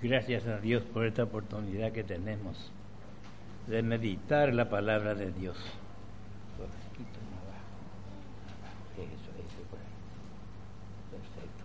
[0.00, 2.70] Gracias a Dios por esta oportunidad que tenemos
[3.66, 5.56] de meditar la palabra de Dios.
[6.56, 7.66] Poquito más abajo.
[8.96, 9.84] Eso, eso, por ahí.
[11.10, 11.64] Perfecto.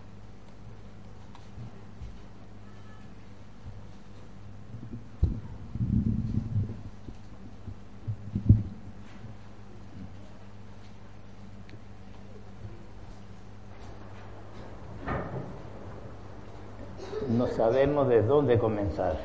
[17.36, 19.16] No sabemos de dónde comenzar,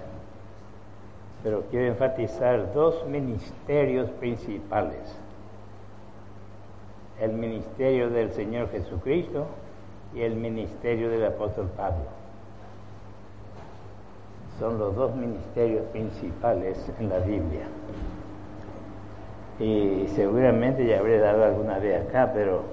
[1.44, 5.16] pero quiero enfatizar dos ministerios principales.
[7.22, 9.46] El ministerio del Señor Jesucristo
[10.16, 12.06] y el ministerio del apóstol Pablo.
[14.58, 17.68] Son los dos ministerios principales en la Biblia.
[19.60, 22.64] Y seguramente ya habré dado alguna vez acá, pero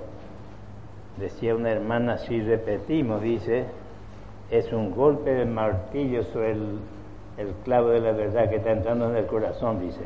[1.19, 3.67] decía una hermana, si repetimos, dice,
[4.51, 6.79] es un golpe de martillo sobre el,
[7.39, 10.03] el, clavo de la verdad que está entrando en el corazón, dice.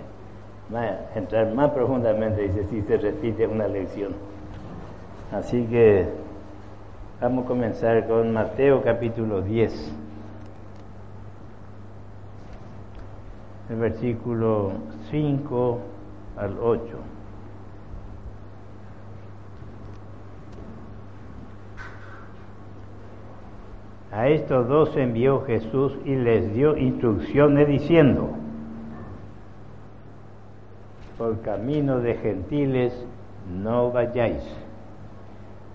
[0.74, 4.14] Va a entrar más profundamente, dice, si se repite una lección.
[5.32, 6.06] Así que
[7.20, 9.92] vamos a comenzar con Mateo capítulo 10.
[13.70, 14.72] El versículo
[15.10, 15.78] 5
[16.36, 16.82] al 8.
[24.20, 28.28] A estos dos envió Jesús y les dio instrucciones diciendo,
[31.16, 32.92] por camino de gentiles
[33.50, 34.42] no vayáis,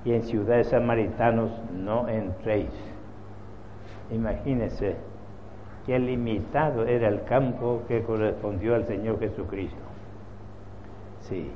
[0.03, 2.69] y en ciudades samaritanos no entréis.
[4.11, 4.95] Imagínense
[5.87, 9.81] qué limitado era el campo que correspondió al Señor Jesucristo.
[11.21, 11.49] Sí,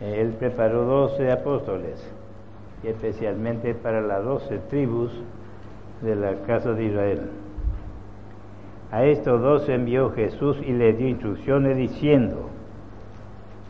[0.00, 2.08] Él preparó doce apóstoles,
[2.84, 5.10] especialmente para las doce tribus
[6.02, 7.20] de la casa de Israel.
[8.90, 12.50] A estos dos envió Jesús y les dio instrucciones diciendo,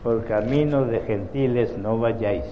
[0.03, 2.43] por camino de gentiles no vayáis,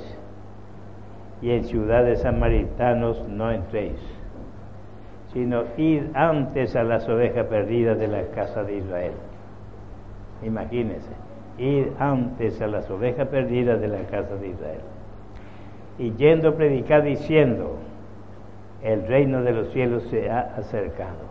[1.42, 4.00] y en ciudades samaritanos no entréis,
[5.34, 9.14] sino id antes a las ovejas perdidas de la casa de Israel.
[10.44, 11.12] Imagínense,
[11.58, 14.82] id antes a las ovejas perdidas de la casa de Israel.
[15.98, 17.78] Y yendo predicar diciendo,
[18.84, 21.30] el reino de los cielos se ha acercado.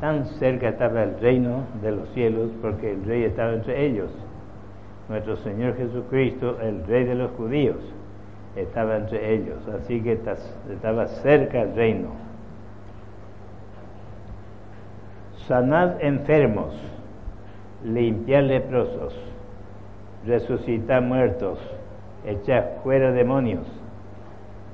[0.00, 4.10] Tan cerca estaba el reino de los cielos porque el rey estaba entre ellos.
[5.08, 7.78] Nuestro Señor Jesucristo, el rey de los judíos,
[8.56, 9.58] estaba entre ellos.
[9.68, 12.08] Así que estaba cerca el reino.
[15.46, 16.74] Sanad enfermos,
[17.84, 19.14] limpiad leprosos,
[20.26, 21.58] resucitad muertos,
[22.24, 23.79] echad fuera demonios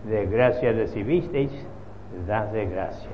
[0.09, 1.51] de gracia recibisteis,
[2.27, 3.11] dad de gracia.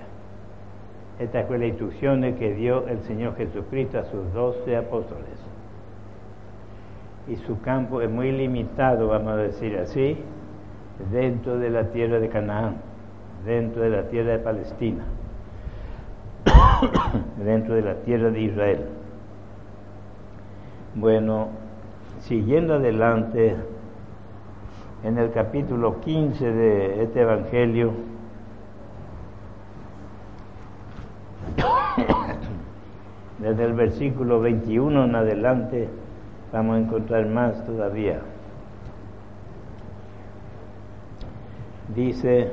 [1.18, 5.24] Esta fue la instrucción que dio el Señor Jesucristo a sus doce apóstoles.
[7.28, 10.18] Y su campo es muy limitado, vamos a decir así,
[11.10, 12.76] dentro de la tierra de Canaán,
[13.44, 15.04] dentro de la tierra de Palestina,
[17.36, 18.86] dentro de la tierra de Israel.
[20.94, 21.48] Bueno,
[22.20, 23.56] siguiendo adelante,
[25.04, 27.92] en el capítulo 15 de este Evangelio,
[33.38, 35.88] desde el versículo 21 en adelante,
[36.52, 38.20] vamos a encontrar más todavía.
[41.94, 42.52] Dice,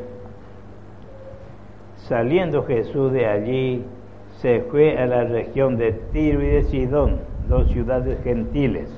[1.98, 3.85] saliendo Jesús de allí,
[4.41, 8.90] se fue a la región de Tiro y de Sidón, dos ciudades gentiles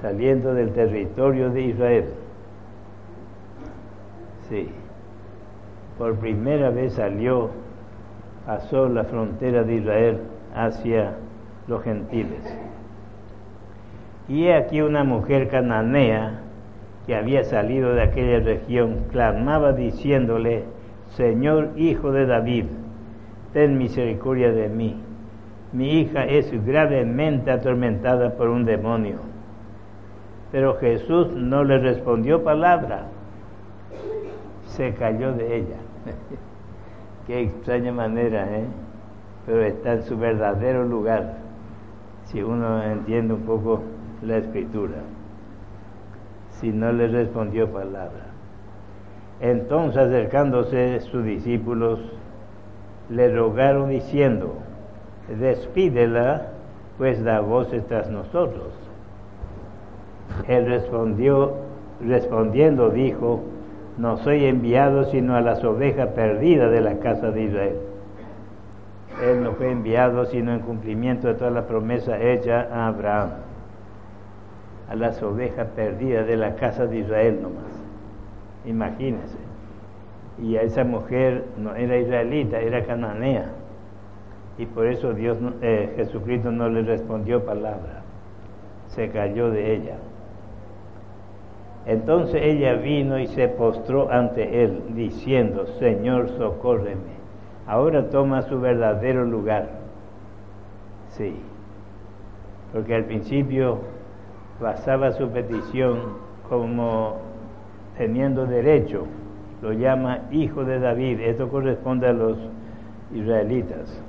[0.00, 2.04] saliendo del territorio de Israel.
[4.48, 4.68] Sí,
[5.98, 7.50] por primera vez salió,
[8.46, 10.18] pasó la frontera de Israel
[10.54, 11.14] hacia
[11.66, 12.58] los gentiles.
[14.28, 16.40] Y aquí una mujer cananea
[17.06, 20.64] que había salido de aquella región clamaba diciéndole,
[21.10, 22.64] Señor Hijo de David,
[23.52, 24.96] ten misericordia de mí.
[25.72, 29.33] Mi hija es gravemente atormentada por un demonio.
[30.54, 33.06] Pero Jesús no le respondió palabra.
[34.68, 35.78] se cayó de ella.
[37.26, 38.64] Qué extraña manera, ¿eh?
[39.46, 41.38] Pero está en su verdadero lugar,
[42.26, 43.82] si uno entiende un poco
[44.22, 44.98] la escritura.
[46.50, 48.26] Si no le respondió palabra.
[49.40, 51.98] Entonces acercándose sus discípulos,
[53.10, 54.54] le rogaron diciendo,
[55.36, 56.50] despídela,
[56.96, 58.73] pues da voces tras nosotros.
[60.48, 61.54] Él respondió,
[62.00, 63.42] respondiendo dijo,
[63.96, 67.76] no soy enviado sino a las ovejas perdidas de la casa de Israel.
[69.22, 73.30] Él no fue enviado sino en cumplimiento de toda la promesa hecha a Abraham,
[74.88, 77.84] a las ovejas perdidas de la casa de Israel nomás.
[78.66, 79.38] Imagínense.
[80.42, 83.46] Y a esa mujer no era israelita, era cananea.
[84.58, 88.02] Y por eso Dios, eh, Jesucristo no le respondió palabra.
[88.88, 89.96] Se cayó de ella.
[91.86, 97.14] Entonces ella vino y se postró ante él, diciendo, Señor, socórreme.
[97.66, 99.68] Ahora toma su verdadero lugar.
[101.08, 101.36] Sí,
[102.72, 103.78] porque al principio
[104.60, 105.98] basaba su petición
[106.48, 107.16] como
[107.96, 109.06] teniendo derecho,
[109.62, 112.38] lo llama hijo de David, esto corresponde a los
[113.14, 114.02] israelitas.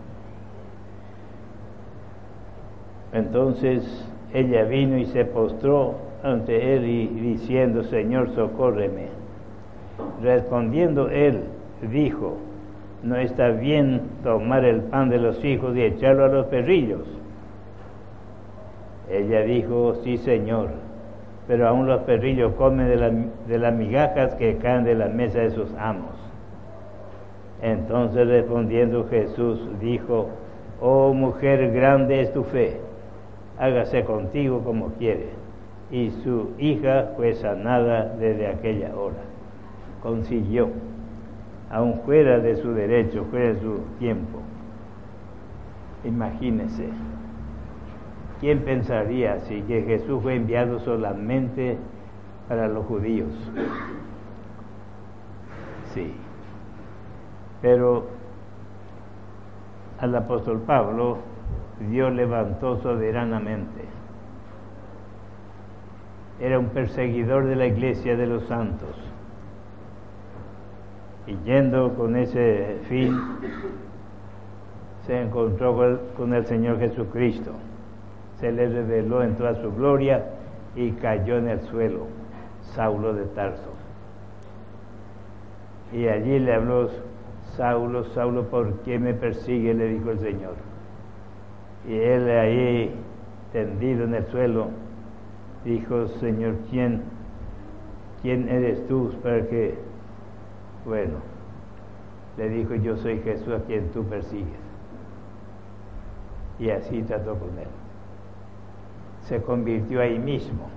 [3.13, 9.10] Entonces ella vino y se postró ante él y diciendo, Señor, socórreme.
[10.24, 11.42] Respondiendo él,
[11.92, 12.38] dijo,
[13.04, 17.04] no está bien tomar el pan de los hijos y echarlo a los perrillos.
[19.10, 20.69] Ella dijo, sí, Señor,
[21.48, 25.72] pero aún los perrillos comen de, las migajas que caen de la mesa de sus
[25.75, 26.16] amos.
[27.62, 30.30] Entonces respondiendo Jesús dijo,
[30.81, 32.80] oh mujer, grande es tu fe,
[33.60, 35.35] hágase contigo como quiere
[35.92, 39.24] y su hija fue sanada desde aquella hora.
[40.02, 40.70] Consiguió,
[41.70, 44.40] aún fuera de su derecho, fuera de su tiempo.
[46.04, 46.90] Imagínese,
[48.40, 51.78] ¿quién pensaría así que Jesús fue enviado solamente
[52.48, 53.32] para los judíos?
[55.94, 56.14] Sí,
[57.62, 58.08] pero
[60.00, 61.18] al apóstol Pablo
[61.90, 63.96] Dios levantó soberanamente
[66.40, 68.96] era un perseguidor de la iglesia de los santos.
[71.28, 73.18] Y yendo con ese fin,
[75.06, 77.52] se encontró con el Señor Jesucristo.
[78.40, 80.26] Se le reveló en toda su gloria
[80.76, 82.08] y cayó en el suelo,
[82.62, 83.74] Saulo de Tarso.
[85.94, 86.90] Y allí le habló,
[87.56, 89.74] Saulo, Saulo, ¿por qué me persigue?
[89.74, 90.56] le dijo el Señor.
[91.88, 92.96] Y él ahí,
[93.54, 94.68] tendido en el suelo,
[95.66, 97.02] dijo, Señor, ¿quién,
[98.22, 99.76] quién eres tú para que,
[100.86, 101.16] bueno,
[102.38, 104.60] le dijo, yo soy Jesús a quien tú persigues.
[106.60, 107.68] Y así trató con él.
[109.24, 110.70] Se convirtió ahí mismo.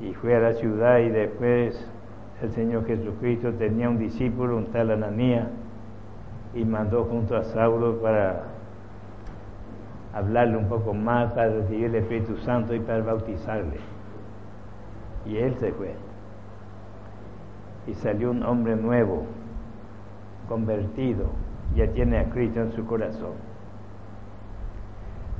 [0.00, 1.88] Y fue a la ciudad y después
[2.42, 5.50] el Señor Jesucristo tenía un discípulo, un tal Ananía,
[6.54, 8.55] y mandó junto a Saulo para
[10.16, 13.76] hablarle un poco más para recibir el Espíritu Santo y para bautizarle.
[15.26, 15.94] Y él se fue.
[17.86, 19.26] Y salió un hombre nuevo,
[20.48, 21.26] convertido,
[21.74, 23.34] ya tiene a Cristo en su corazón.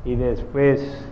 [0.05, 1.11] Y después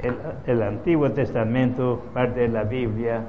[0.00, 3.22] el, el, Antiguo Testamento, parte de la Biblia,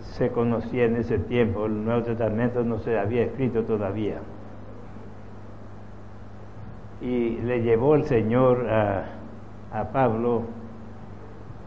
[0.00, 4.18] se conocía en ese tiempo, el Nuevo Testamento no se había escrito todavía
[7.02, 9.06] y le llevó el Señor a,
[9.72, 10.42] a Pablo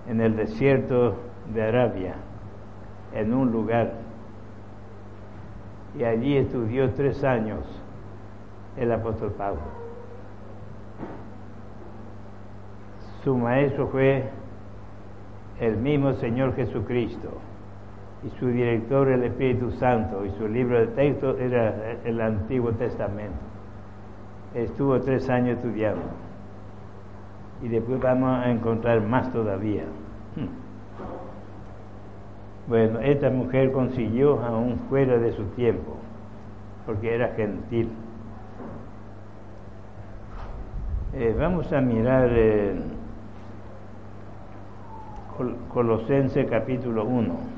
[0.07, 1.15] en el desierto
[1.53, 2.15] de Arabia,
[3.13, 3.95] en un lugar.
[5.99, 7.63] Y allí estudió tres años
[8.77, 9.61] el apóstol Pablo.
[13.23, 14.29] Su maestro fue
[15.59, 17.29] el mismo Señor Jesucristo
[18.23, 23.54] y su director el Espíritu Santo y su libro de texto era el Antiguo Testamento
[24.55, 26.01] estuvo tres años estudiando.
[27.62, 29.83] Y después vamos a encontrar más todavía.
[30.35, 30.65] Hmm.
[32.67, 35.97] Bueno, esta mujer consiguió aún fuera de su tiempo,
[36.85, 37.89] porque era gentil.
[41.13, 42.75] Eh, vamos a mirar eh,
[45.69, 47.54] Colosense capítulo 1.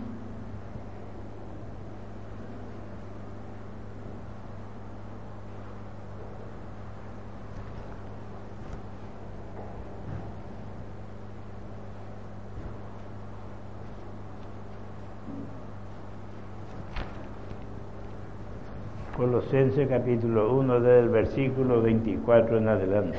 [19.17, 23.17] Colosenses capítulo 1 del versículo 24 en adelante.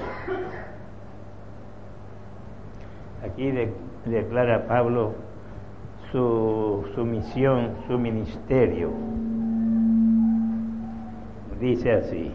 [3.25, 3.73] Aquí de-
[4.07, 5.15] declara Pablo
[6.13, 8.91] su, su misión, su ministerio.
[11.61, 12.31] Dice así,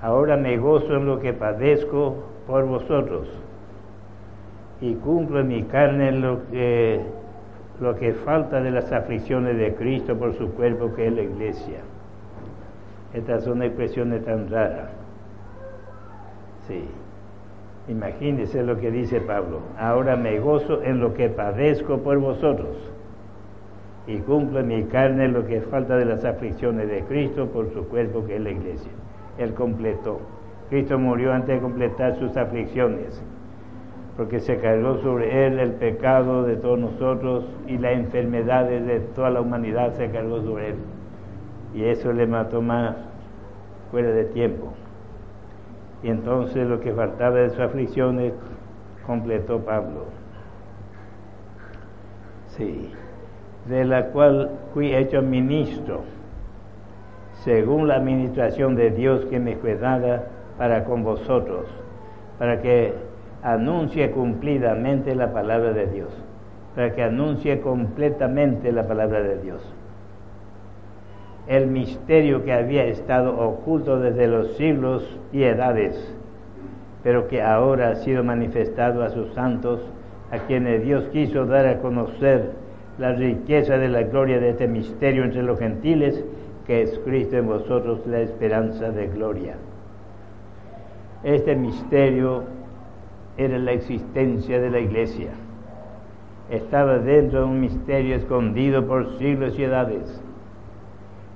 [0.00, 3.28] ahora me gozo en lo que padezco por vosotros
[4.80, 7.02] y cumplo en mi carne lo que,
[7.78, 11.80] lo que falta de las aflicciones de Cristo por su cuerpo que es la iglesia.
[13.14, 14.90] Estas son expresiones tan raras.
[16.66, 16.84] Sí.
[17.88, 19.60] Imagínense lo que dice Pablo.
[19.78, 22.76] Ahora me gozo en lo que padezco por vosotros
[24.06, 27.86] y cumplo en mi carne lo que falta de las aflicciones de Cristo por su
[27.88, 28.90] cuerpo que es la iglesia.
[29.36, 30.20] Él completó.
[30.70, 33.22] Cristo murió antes de completar sus aflicciones,
[34.16, 39.30] porque se cargó sobre él el pecado de todos nosotros y las enfermedades de toda
[39.30, 40.76] la humanidad se cargó sobre él.
[41.78, 42.96] Y eso le mató más
[43.92, 44.72] fuera de tiempo.
[46.02, 48.32] Y entonces lo que faltaba de sus aflicciones
[49.06, 50.06] completó Pablo.
[52.48, 52.90] Sí,
[53.66, 56.02] de la cual fui hecho ministro,
[57.44, 60.26] según la administración de Dios que me fue dada
[60.58, 61.66] para con vosotros,
[62.40, 62.92] para que
[63.44, 66.10] anuncie cumplidamente la palabra de Dios,
[66.74, 69.77] para que anuncie completamente la palabra de Dios
[71.48, 76.14] el misterio que había estado oculto desde los siglos y edades,
[77.02, 79.80] pero que ahora ha sido manifestado a sus santos,
[80.30, 82.50] a quienes Dios quiso dar a conocer
[82.98, 86.22] la riqueza de la gloria de este misterio entre los gentiles,
[86.66, 89.54] que es Cristo en vosotros la esperanza de gloria.
[91.24, 92.44] Este misterio
[93.38, 95.30] era la existencia de la iglesia.
[96.50, 100.22] Estaba dentro de un misterio escondido por siglos y edades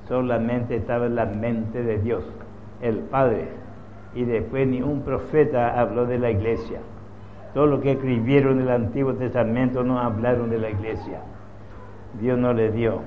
[0.08, 2.24] solamente estaba en la mente de Dios,
[2.80, 3.48] el Padre,
[4.14, 6.80] y después ni un profeta habló de la iglesia.
[7.54, 11.20] Todo lo que escribieron en el Antiguo Testamento no hablaron de la iglesia.
[12.20, 13.00] Dios no le dio.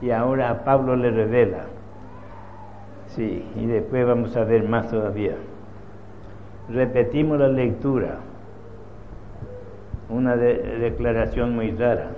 [0.00, 1.64] Y ahora a Pablo le revela.
[3.08, 5.34] Sí, y después vamos a ver más todavía.
[6.68, 8.18] Repetimos la lectura.
[10.08, 12.10] Una de- declaración muy rara.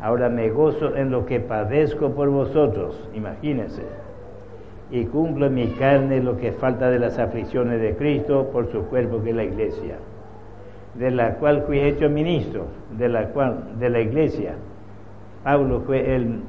[0.00, 3.82] Ahora me gozo en lo que padezco por vosotros, imagínense,
[4.90, 8.82] y cumplo en mi carne lo que falta de las aflicciones de Cristo por su
[8.86, 9.96] cuerpo que es la iglesia,
[10.94, 14.54] de la cual fui hecho ministro, de la cual, de la iglesia.
[15.42, 16.40] Pablo fue el,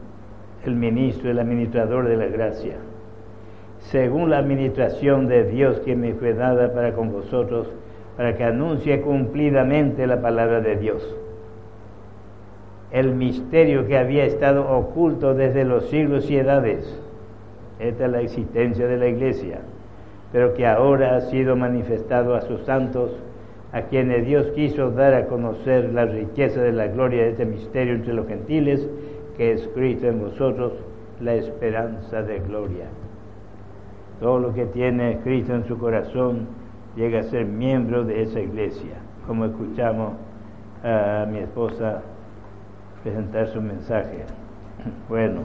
[0.65, 2.75] el ministro, el administrador de la gracia,
[3.79, 7.71] según la administración de Dios que me fue dada para con vosotros,
[8.17, 11.15] para que anuncie cumplidamente la palabra de Dios
[12.91, 16.99] el misterio que había estado oculto desde los siglos y edades.
[17.79, 19.59] Esta es la existencia de la iglesia,
[20.31, 23.11] pero que ahora ha sido manifestado a sus santos,
[23.73, 27.95] a quienes Dios quiso dar a conocer la riqueza de la gloria de este misterio
[27.95, 28.87] entre los gentiles,
[29.35, 30.73] que es Cristo en vosotros,
[31.19, 32.85] la esperanza de gloria.
[34.19, 36.47] Todo lo que tiene Cristo en su corazón
[36.95, 38.95] llega a ser miembro de esa iglesia,
[39.27, 40.13] como escuchamos
[40.83, 42.01] a mi esposa
[43.07, 44.25] presentar su mensaje.
[45.07, 45.41] Bueno,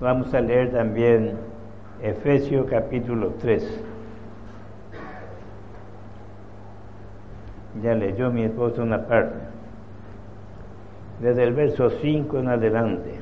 [0.00, 1.32] vamos a leer también
[2.02, 3.82] Efesios capítulo 3.
[7.82, 9.36] Ya leyó mi esposa una parte.
[11.20, 13.14] Desde el verso 5 en adelante.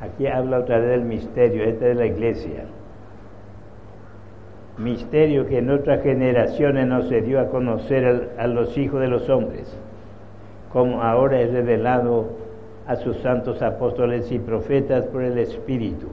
[0.00, 2.64] Aquí habla otra vez del misterio, esta es la iglesia
[4.80, 9.28] misterio que en otras generaciones no se dio a conocer a los hijos de los
[9.28, 9.76] hombres,
[10.72, 12.28] como ahora es revelado
[12.86, 16.08] a sus santos apóstoles y profetas por el Espíritu,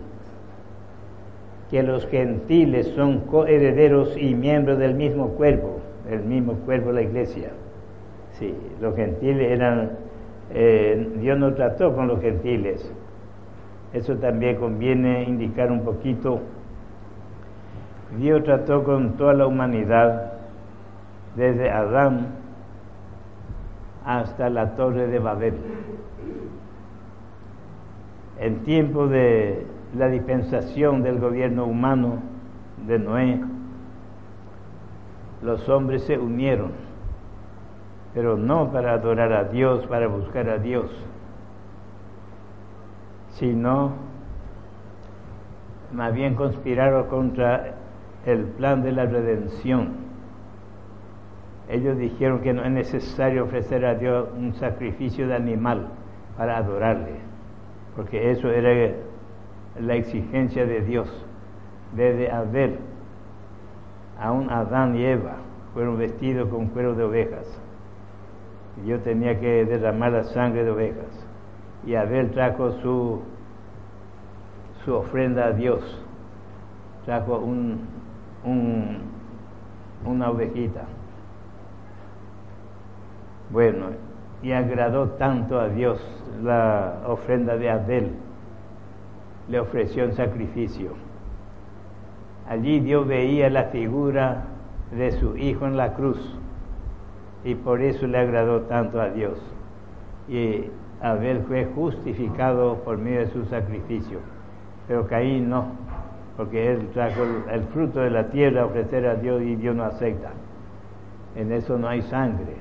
[1.72, 7.02] que los gentiles son coherederos y miembros del mismo cuerpo, el mismo cuerpo de la
[7.02, 7.50] iglesia.
[8.34, 9.92] Sí, los gentiles eran,
[10.54, 12.90] eh, Dios no trató con los gentiles.
[13.94, 16.42] Eso también conviene indicar un poquito
[18.16, 20.34] Dios trató con toda la humanidad,
[21.36, 22.28] desde Adán
[24.06, 25.56] hasta la torre de Babel.
[28.40, 32.20] En tiempo de la dispensación del gobierno humano
[32.88, 33.42] de Noé,
[35.42, 36.72] los hombres se unieron,
[38.14, 40.90] pero no para adorar a Dios, para buscar a Dios,
[43.32, 43.92] sino
[45.92, 47.77] más bien conspiraron contra
[48.28, 50.06] el plan de la redención.
[51.70, 55.88] Ellos dijeron que no es necesario ofrecer a Dios un sacrificio de animal,
[56.38, 57.16] para adorarle,
[57.96, 58.94] porque eso era
[59.80, 61.26] la exigencia de Dios.
[61.96, 62.78] Desde Abel,
[64.32, 65.38] un Adán y Eva
[65.74, 67.62] fueron vestidos con cuero de ovejas.
[68.86, 71.26] Yo tenía que derramar la sangre de ovejas.
[71.86, 73.22] Y Abel trajo su,
[74.86, 76.04] su ofrenda a Dios.
[77.06, 77.97] Trajo un,
[78.48, 78.98] un,
[80.06, 80.86] una ovejita.
[83.50, 83.88] Bueno,
[84.42, 86.00] y agradó tanto a Dios
[86.44, 88.12] la ofrenda de Abel.
[89.50, 90.92] Le ofreció un sacrificio.
[92.50, 94.46] Allí Dios veía la figura
[94.92, 96.38] de su Hijo en la cruz
[97.44, 99.38] y por eso le agradó tanto a Dios.
[100.28, 100.66] Y
[101.02, 104.20] Abel fue justificado por medio de su sacrificio,
[104.88, 105.68] pero Caín no,
[106.38, 109.84] porque él trajo el, fruto de la tierra a ofrecer a Dios y Dios no
[109.84, 110.30] acepta.
[111.36, 112.56] En eso no hay sangre.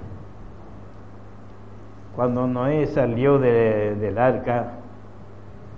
[2.16, 4.72] Cuando Noé salió del arca,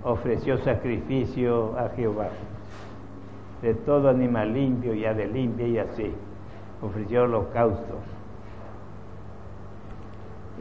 [0.05, 2.29] ofreció sacrificio a Jehová,
[3.61, 6.13] de todo animal limpio y ave limpia y así,
[6.81, 7.99] ofreció holocausto.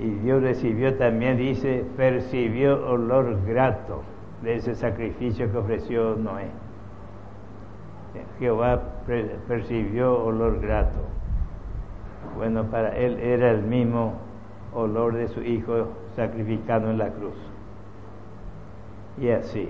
[0.01, 4.03] Y Dios recibió también, dice, percibió olor grato
[4.43, 6.49] de ese sacrificio que ofreció Noé.
[8.39, 8.81] Jehová
[9.47, 11.01] percibió olor grato.
[12.37, 14.15] Bueno, para él era el mismo
[14.73, 17.35] olor de su hijo sacrificado en la cruz.
[19.19, 19.69] Y así.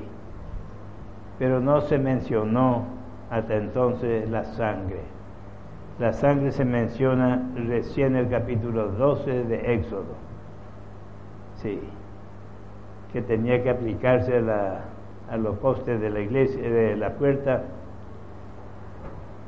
[1.38, 2.84] Pero no se mencionó
[3.30, 5.00] hasta entonces la sangre.
[5.98, 10.14] La sangre se menciona recién en el capítulo 12 de Éxodo.
[11.56, 11.80] Sí.
[13.12, 14.80] Que tenía que aplicarse a, la,
[15.30, 17.62] a los postes de la iglesia, de la puerta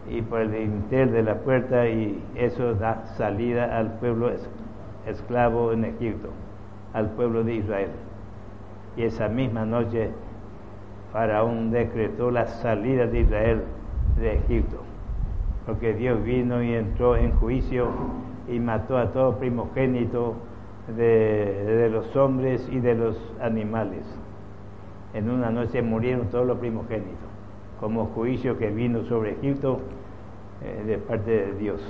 [0.09, 4.30] y por el interior de la puerta y eso da salida al pueblo
[5.07, 6.28] esclavo en Egipto,
[6.92, 7.91] al pueblo de Israel.
[8.97, 10.10] Y esa misma noche
[11.13, 13.63] Faraón decretó la salida de Israel
[14.17, 14.78] de Egipto,
[15.67, 17.89] porque Dios vino y entró en juicio
[18.49, 20.34] y mató a todo primogénito
[20.97, 24.04] de, de los hombres y de los animales.
[25.15, 27.29] En una noche murieron todos los primogénitos,
[27.80, 29.80] como juicio que vino sobre Egipto
[30.62, 31.80] eh, de parte de Dios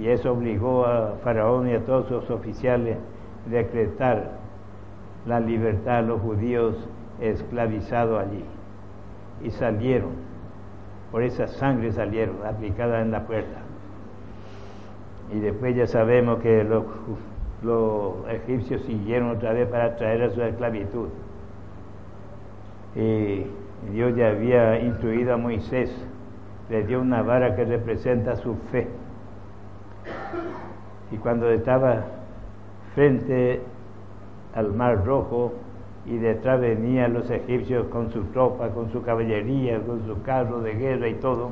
[0.00, 4.30] y eso obligó a Faraón y a todos sus oficiales a decretar
[5.26, 6.74] la libertad a los judíos
[7.20, 8.42] esclavizados allí.
[9.44, 10.12] Y salieron,
[11.12, 13.58] por esa sangre salieron, aplicada en la puerta.
[15.34, 16.84] Y después ya sabemos que los,
[17.62, 21.08] los egipcios siguieron otra vez para traer a su esclavitud.
[22.96, 23.44] Y
[23.92, 25.90] Dios ya había instruido a Moisés,
[26.68, 28.86] le dio una vara que representa su fe
[31.10, 32.04] y cuando estaba
[32.94, 33.60] frente
[34.54, 35.52] al mar rojo
[36.06, 40.74] y detrás venían los egipcios con su tropa, con su caballería, con su carro de
[40.74, 41.50] guerra y todo,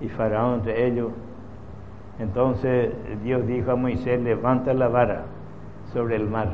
[0.00, 1.10] y Faraón entre ellos,
[2.18, 2.90] entonces
[3.22, 5.22] Dios dijo a Moisés, levanta la vara
[5.92, 6.48] sobre el mar.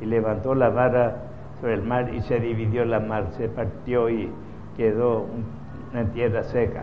[0.00, 1.23] Y levantó la vara
[1.64, 4.30] sobre el mar y se dividió la mar, se partió y
[4.76, 5.24] quedó
[5.94, 6.82] en tierra seca.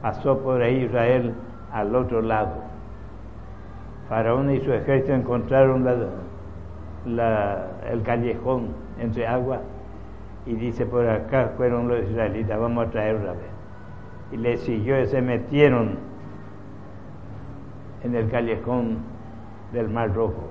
[0.00, 1.34] Pasó por ahí Israel
[1.72, 2.52] al otro lado.
[4.08, 5.84] Faraón y su ejército encontraron
[7.04, 8.68] el callejón
[9.00, 9.62] entre agua
[10.46, 13.50] y dice por acá fueron los israelitas, vamos a traer otra vez.
[14.30, 15.98] Y le siguió y se metieron
[18.04, 18.98] en el callejón
[19.72, 20.44] del Mar Rojo.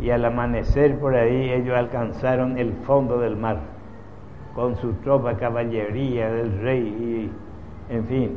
[0.00, 3.58] Y al amanecer por ahí ellos alcanzaron el fondo del mar
[4.58, 8.36] con su tropa, caballería del rey y en fin.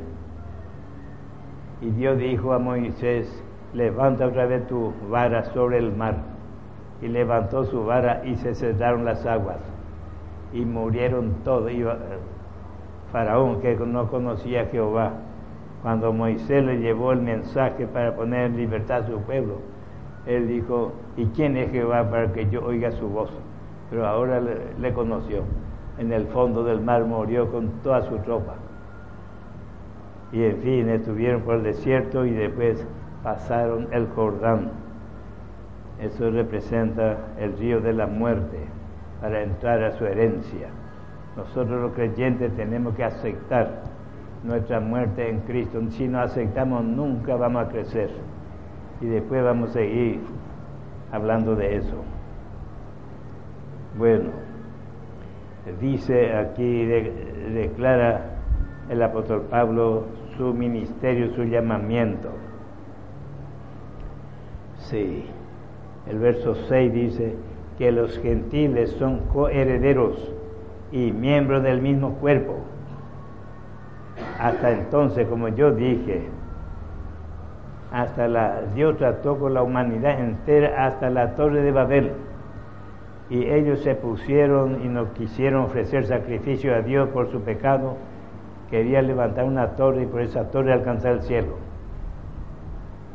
[1.82, 3.43] Y Dios dijo a Moisés,
[3.74, 6.17] levanta otra vez tu vara sobre el mar.
[7.02, 9.58] Y levantó su vara y se cerraron las aguas.
[10.54, 11.71] Y murieron todos.
[11.71, 11.88] Y, eh,
[13.12, 15.13] Faraón, que no conocía a Jehová,
[15.82, 19.56] cuando Moisés le llevó el mensaje para poner en libertad a su pueblo,
[20.28, 23.32] él dijo, ¿y quién es Jehová para que yo oiga su voz?
[23.89, 25.43] Pero ahora le, conoció.
[25.97, 28.56] En el fondo del mar murió con toda su tropa
[30.32, 32.86] y en fin estuvieron por el desierto y después
[33.24, 34.71] pasaron el Jordán.
[36.00, 38.58] Eso representa el río de la muerte
[39.19, 40.69] para entrar a su herencia.
[41.36, 43.84] Nosotros los creyentes tenemos que aceptar
[44.43, 45.80] nuestra muerte en Cristo.
[45.89, 48.10] Si no aceptamos nunca vamos a crecer.
[49.02, 50.21] Y después vamos a seguir
[51.12, 52.04] hablando de eso.
[53.97, 54.30] Bueno,
[55.80, 58.21] dice aquí, declara
[58.89, 60.06] el apóstol Pablo
[60.38, 62.30] su ministerio, su llamamiento.
[64.78, 65.26] Sí.
[66.10, 67.36] El verso 6 dice
[67.78, 70.34] que los gentiles son coherederos
[70.91, 72.58] y miembros del mismo cuerpo.
[74.39, 76.28] Hasta entonces, como yo dije,
[77.92, 82.14] hasta la, Dios trató con la humanidad entera hasta la torre de Babel.
[83.30, 87.98] Y ellos se pusieron y no quisieron ofrecer sacrificio a Dios por su pecado.
[88.70, 91.58] Querían levantar una torre y por esa torre alcanzar el cielo.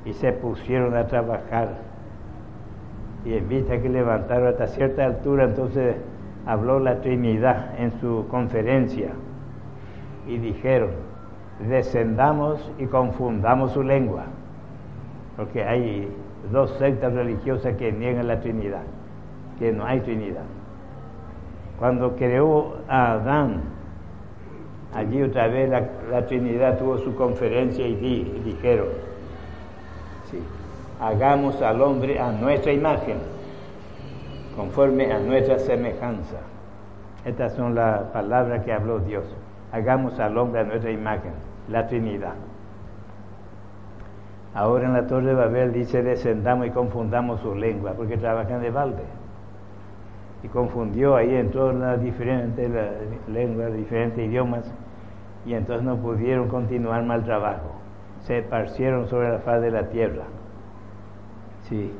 [0.04, 1.68] Y se pusieron a trabajar.
[3.24, 5.96] Y en vista que levantaron hasta cierta altura, entonces
[6.44, 9.08] habló la Trinidad en su conferencia.
[10.26, 10.90] Y dijeron,
[11.66, 14.26] descendamos y confundamos su lengua
[15.36, 16.08] porque hay
[16.50, 18.82] dos sectas religiosas que niegan la Trinidad,
[19.58, 20.44] que no hay Trinidad.
[21.78, 23.60] Cuando creó a Adán,
[24.94, 27.94] allí otra vez la, Trinidad tuvo su conferencia y,
[28.44, 28.88] dijeron,
[31.00, 33.18] hagamos al hombre a nuestra imagen,
[34.56, 36.38] conforme a nuestra semejanza.
[37.26, 39.24] Estas son las palabras que habló Dios.
[39.72, 41.32] Hagamos al hombre a nuestra imagen,
[41.68, 42.34] la Trinidad.
[44.56, 48.70] Ahora en la Torre de Babel dice descendamos y confundamos su lengua, porque trabajan de
[48.70, 49.02] balde.
[50.42, 52.70] Y confundió ahí en todas las diferentes
[53.28, 54.64] lenguas, diferentes idiomas,
[55.44, 57.70] y entonces no pudieron continuar mal trabajo.
[58.22, 60.24] Se esparcieron sobre la faz de la tierra.
[61.64, 61.92] Sí.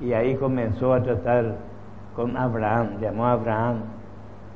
[0.00, 1.54] Y ahí comenzó a tratar
[2.16, 3.82] con Abraham, llamó a Abraham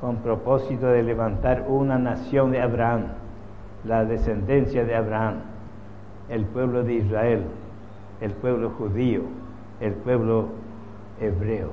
[0.01, 3.03] con propósito de levantar una nación de Abraham,
[3.85, 5.50] la descendencia de Abraham
[6.31, 7.43] el pueblo de Israel,
[8.21, 9.21] el pueblo judío,
[9.81, 10.47] el pueblo
[11.19, 11.69] hebreo.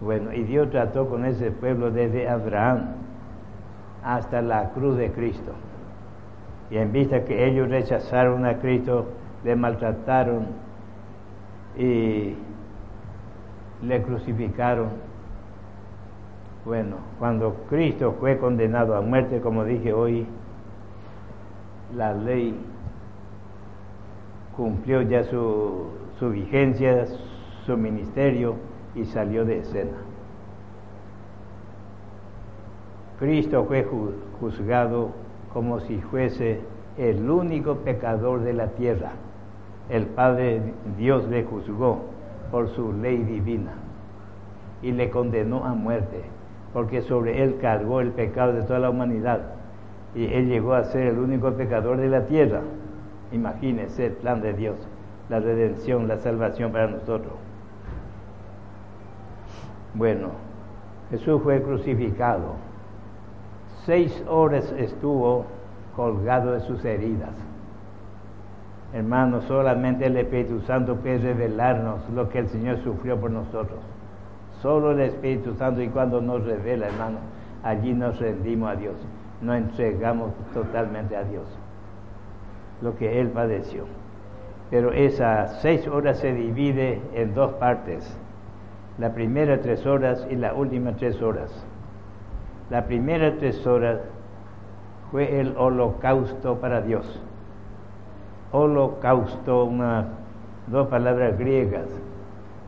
[0.00, 2.94] Bueno, y Dios trató con ese pueblo desde Abraham
[4.02, 5.52] hasta la cruz de Cristo.
[6.70, 9.06] Y en vista que ellos rechazaron a Cristo,
[9.44, 10.46] le maltrataron
[11.78, 12.34] y
[13.82, 14.88] le crucificaron.
[16.64, 20.26] Bueno, cuando Cristo fue condenado a muerte, como dije hoy,
[21.94, 22.58] la ley
[24.56, 25.90] cumplió ya su,
[26.20, 27.06] vigencia,
[27.64, 28.56] su ministerio
[28.94, 29.98] y salió de escena.
[33.18, 33.86] Cristo fue
[34.40, 35.10] juzgado
[35.52, 36.60] como si fuese
[36.98, 39.12] el único pecador de la tierra.
[39.88, 40.60] El Padre
[40.98, 42.00] Dios le juzgó
[42.50, 43.74] por su ley divina
[44.82, 46.22] y le condenó a muerte,
[46.72, 49.40] porque sobre él cargó el pecado de toda la humanidad
[50.14, 52.62] y él llegó a ser el único pecador de la tierra.
[53.32, 54.76] Imagínese el plan de Dios,
[55.28, 57.32] la redención, la salvación para nosotros.
[59.94, 60.28] Bueno,
[61.10, 62.54] Jesús fue crucificado.
[63.84, 65.46] Seis horas estuvo
[65.96, 67.30] colgado de sus heridas.
[68.92, 73.80] Hermanos, solamente el Espíritu Santo puede revelarnos lo que el Señor sufrió por nosotros.
[74.62, 77.18] Solo el Espíritu Santo y cuando nos revela, hermano,
[77.62, 78.94] allí nos rendimos a Dios,
[79.42, 81.46] nos entregamos totalmente a Dios
[82.82, 83.84] lo que él padeció.
[84.70, 88.16] Pero esas seis horas se divide en dos partes.
[88.98, 91.50] La primera tres horas y la última tres horas.
[92.70, 94.00] La primera tres horas
[95.10, 97.20] fue el holocausto para Dios.
[98.50, 100.06] Holocausto, una,
[100.66, 101.86] dos palabras griegas.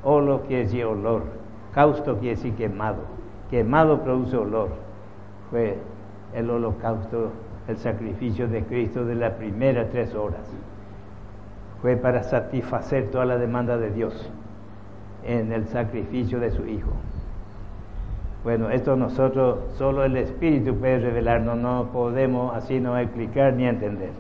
[0.05, 1.23] Holo quiere decir olor,
[1.75, 3.03] causto quiere decir quemado.
[3.51, 4.69] Quemado produce olor.
[5.51, 5.79] Fue
[6.35, 7.33] el holocausto
[7.69, 10.41] el sacrificio de Cristo de las primeras tres horas.
[11.83, 14.31] Fue para satisfacer toda la demanda de Dios
[15.25, 16.91] en el sacrificio de su Hijo.
[18.43, 24.11] Bueno, esto nosotros, solo el Espíritu puede revelarnos, no podemos así no explicar ni entender.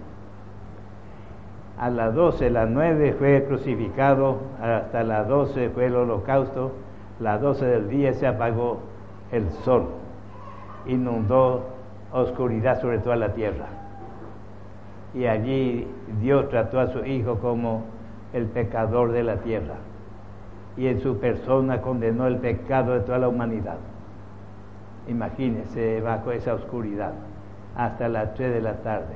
[1.78, 6.72] A las 12, las 9 fue crucificado, hasta las 12 fue el holocausto,
[7.20, 8.80] las 12 del día se apagó
[9.32, 9.87] el sol,
[10.87, 11.78] inundó
[12.12, 13.66] oscuridad sobre toda la tierra.
[15.14, 15.87] Y allí
[16.21, 17.85] Dios trató a su Hijo como
[18.33, 19.77] el pecador de la tierra.
[20.77, 23.79] Y en su persona condenó el pecado de toda la humanidad.
[25.09, 27.12] Imagínense bajo esa oscuridad
[27.77, 29.14] hasta las 3 de la tarde.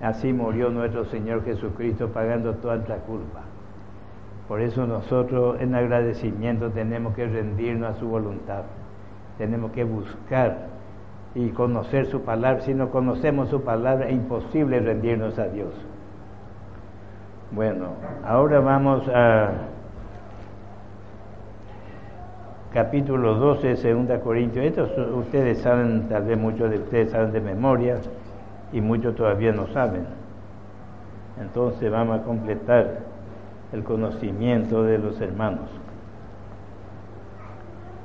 [0.00, 3.42] Así murió nuestro Señor Jesucristo pagando toda nuestra culpa.
[4.48, 8.62] Por eso nosotros en agradecimiento tenemos que rendirnos a su voluntad.
[9.38, 10.71] Tenemos que buscar
[11.34, 12.60] y conocer su palabra.
[12.62, 15.74] Si no conocemos su palabra, es imposible rendirnos a Dios.
[17.50, 17.88] Bueno,
[18.24, 19.50] ahora vamos a
[22.72, 24.64] capítulo 12, segunda Corintios.
[24.64, 27.98] Estos ustedes saben, tal vez muchos de ustedes saben de memoria
[28.72, 30.06] y muchos todavía no saben.
[31.40, 33.00] Entonces vamos a completar
[33.72, 35.68] el conocimiento de los hermanos.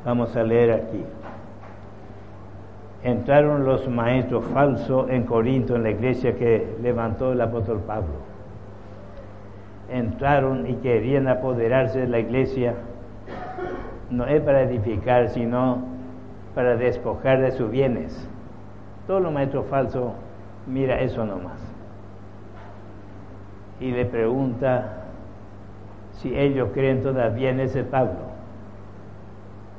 [0.05, 1.03] Vamos a leer aquí.
[3.07, 8.15] Entraron los maestros falsos en Corinto, en la iglesia que levantó el apóstol Pablo.
[9.89, 12.73] Entraron y querían apoderarse de la iglesia.
[14.09, 15.85] No es para edificar, sino
[16.53, 18.27] para despojar de sus bienes.
[19.07, 20.11] Todos los maestros falsos,
[20.65, 21.61] mira eso nomás.
[23.79, 25.05] Y le pregunta
[26.11, 28.26] si ellos creen todavía en ese Pablo.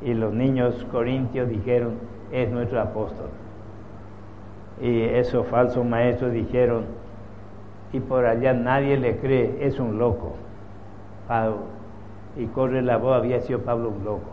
[0.03, 1.95] Y los niños corintios dijeron,
[2.33, 3.29] es nuestro apóstol.
[4.81, 6.85] Y esos falsos maestros dijeron,
[7.93, 10.35] y por allá nadie le cree, es un loco.
[11.27, 11.79] Pablo.
[12.37, 14.31] Y corre la voz, había sido Pablo un loco.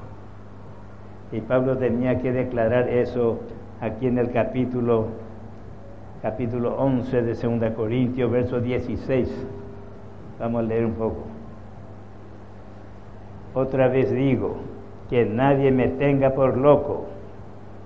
[1.32, 3.40] Y Pablo tenía que declarar eso
[3.82, 5.08] aquí en el capítulo,
[6.22, 9.48] capítulo 11 de 2 Corintios, verso 16.
[10.40, 11.24] Vamos a leer un poco.
[13.54, 14.58] Otra vez digo,
[15.10, 17.06] que nadie me tenga por loco,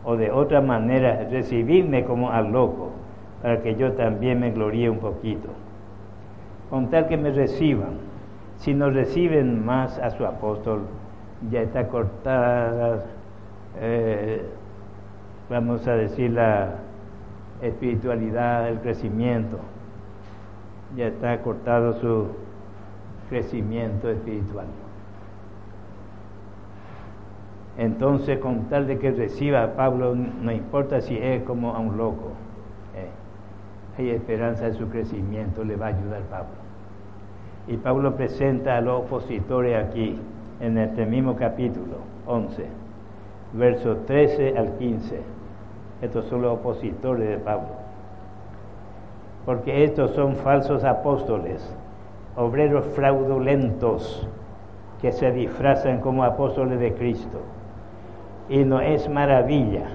[0.05, 2.91] o de otra manera recibirme como al loco,
[3.41, 5.49] para que yo también me gloríe un poquito.
[6.69, 7.97] Con tal que me reciban,
[8.57, 10.81] si no reciben más a su apóstol,
[11.49, 13.05] ya está cortada,
[13.79, 14.45] eh,
[15.49, 16.75] vamos a decir, la
[17.61, 19.57] espiritualidad, el crecimiento,
[20.95, 22.27] ya está cortado su
[23.29, 24.65] crecimiento espiritual.
[27.79, 31.95] Entonces, con tal de que reciba a Pablo, no importa si es como a un
[31.95, 32.33] loco,
[32.93, 33.07] eh,
[33.97, 36.57] hay esperanza de su crecimiento, le va a ayudar Pablo.
[37.69, 40.19] Y Pablo presenta a los opositores aquí,
[40.59, 42.65] en este mismo capítulo 11,
[43.53, 45.21] versos 13 al 15.
[46.01, 47.77] Estos son los opositores de Pablo.
[49.45, 51.73] Porque estos son falsos apóstoles,
[52.35, 54.27] obreros fraudulentos,
[55.01, 57.39] que se disfrazan como apóstoles de Cristo
[58.49, 59.85] y no es maravilla,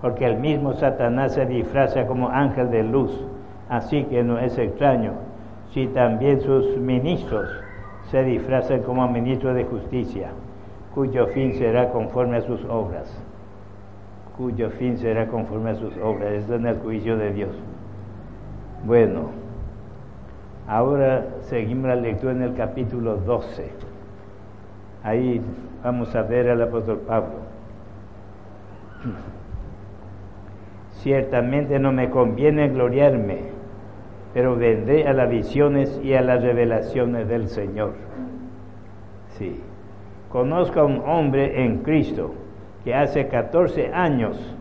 [0.00, 3.26] porque el mismo Satanás se disfraza como ángel de luz,
[3.68, 5.12] así que no es extraño
[5.74, 7.48] si también sus ministros
[8.10, 10.28] se disfrazan como ministros de justicia,
[10.94, 13.12] cuyo fin será conforme a sus obras,
[14.36, 17.50] cuyo fin será conforme a sus obras, es en el juicio de Dios.
[18.86, 19.30] Bueno,
[20.68, 23.72] ahora seguimos la lectura en el capítulo 12.
[25.02, 25.40] Ahí
[25.82, 27.43] vamos a ver al apóstol Pablo.
[30.92, 33.38] Ciertamente no me conviene gloriarme,
[34.32, 37.92] pero vendré a las visiones y a las revelaciones del Señor.
[39.30, 39.60] Sí.
[40.30, 42.34] Conozco a un hombre en Cristo
[42.84, 44.56] que hace 14 años,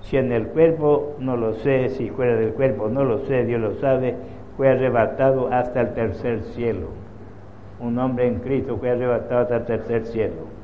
[0.00, 3.60] si en el cuerpo no lo sé, si fuera del cuerpo no lo sé, Dios
[3.60, 4.16] lo sabe,
[4.56, 6.88] fue arrebatado hasta el tercer cielo.
[7.80, 10.57] Un hombre en Cristo fue arrebatado hasta el tercer cielo.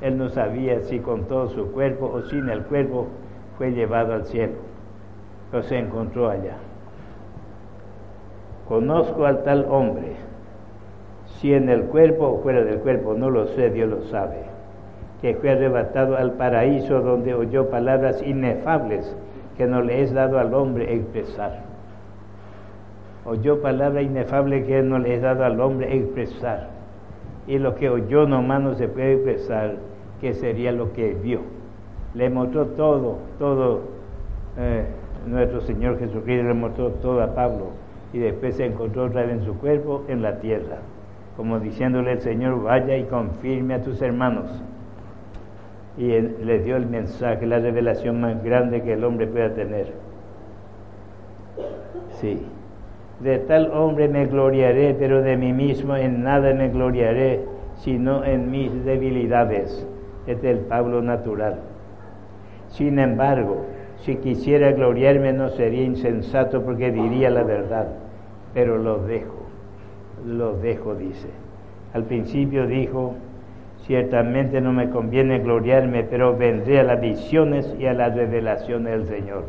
[0.00, 3.08] Él no sabía si con todo su cuerpo o sin el cuerpo
[3.58, 4.54] fue llevado al cielo,
[5.50, 6.56] pero se encontró allá.
[8.66, 10.16] Conozco al tal hombre,
[11.26, 14.44] si en el cuerpo o fuera del cuerpo, no lo sé, Dios lo sabe,
[15.20, 19.14] que fue arrebatado al paraíso donde oyó palabras inefables
[19.58, 21.60] que no le es dado al hombre expresar.
[23.26, 26.68] Oyó palabras inefables que no le es dado al hombre expresar.
[27.46, 29.89] Y lo que oyó nomás no se puede expresar
[30.20, 31.40] que sería lo que vio.
[32.14, 33.80] Le mostró todo, todo,
[34.58, 34.84] eh,
[35.26, 37.68] nuestro Señor Jesucristo le mostró todo a Pablo
[38.12, 40.78] y después se encontró otra vez en su cuerpo en la tierra,
[41.36, 44.46] como diciéndole el Señor, vaya y confirme a tus hermanos.
[45.96, 49.92] Y le dio el mensaje, la revelación más grande que el hombre pueda tener.
[52.20, 52.46] Sí.
[53.20, 57.44] De tal hombre me gloriaré, pero de mí mismo en nada me gloriaré,
[57.76, 59.86] sino en mis debilidades
[60.32, 61.56] es del Pablo natural.
[62.68, 63.66] Sin embargo,
[63.98, 67.88] si quisiera gloriarme no sería insensato porque diría la verdad,
[68.54, 69.42] pero lo dejo,
[70.26, 71.28] lo dejo, dice.
[71.92, 73.14] Al principio dijo,
[73.86, 79.06] ciertamente no me conviene gloriarme, pero vendré a las visiones y a las revelaciones del
[79.06, 79.44] Señor.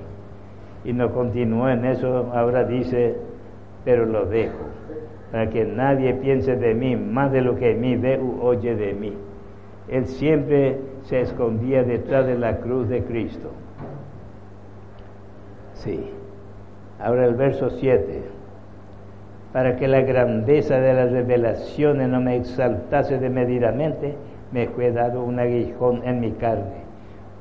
[0.84, 3.16] Y no continuó en eso, ahora dice,
[3.86, 4.66] pero lo dejo,
[5.32, 8.94] para que nadie piense de mí más de lo que mí ve u oye de
[8.94, 9.14] mí
[9.88, 13.50] él siempre se escondía detrás de la cruz de Cristo.
[15.74, 16.12] Sí.
[17.00, 18.22] Ahora el verso 7.
[19.52, 24.16] Para que la grandeza de las revelaciones no me exaltase desmedidamente,
[24.52, 26.84] me fue dado un aguijón en mi carne,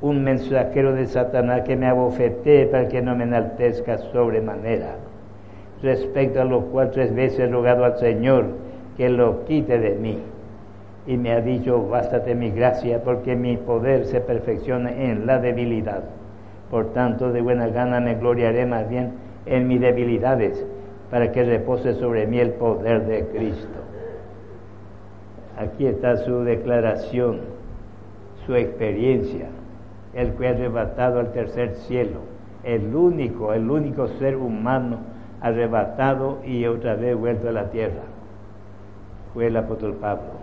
[0.00, 4.96] un mensajero de Satanás que me abofetee para que no me enaltezca sobremanera.
[5.82, 8.46] Respecto a lo cual tres veces he rogado al Señor
[8.96, 10.18] que lo quite de mí.
[11.10, 16.04] Y me ha dicho, bástate mi gracia, porque mi poder se perfecciona en la debilidad.
[16.70, 20.64] Por tanto, de buena gana me gloriaré más bien en mis debilidades,
[21.10, 23.80] para que repose sobre mí el poder de Cristo.
[25.58, 27.40] Aquí está su declaración,
[28.46, 29.46] su experiencia,
[30.14, 32.20] el que ha arrebatado al tercer cielo,
[32.62, 34.98] el único, el único ser humano
[35.40, 38.04] arrebatado y otra vez vuelto a la tierra.
[39.34, 40.39] Fue el apóstol Pablo